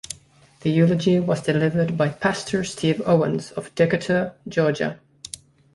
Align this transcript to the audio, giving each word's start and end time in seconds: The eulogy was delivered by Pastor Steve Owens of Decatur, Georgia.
The 0.61 0.71
eulogy 0.71 1.19
was 1.19 1.43
delivered 1.43 1.95
by 1.95 2.09
Pastor 2.09 2.63
Steve 2.63 3.03
Owens 3.05 3.51
of 3.51 3.75
Decatur, 3.75 4.33
Georgia. 4.47 4.99